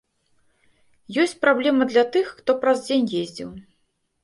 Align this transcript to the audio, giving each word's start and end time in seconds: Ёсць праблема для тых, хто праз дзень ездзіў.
Ёсць 1.25 1.35
праблема 1.43 1.83
для 1.91 2.05
тых, 2.17 2.33
хто 2.41 2.51
праз 2.65 2.77
дзень 2.89 3.09
ездзіў. 3.23 3.49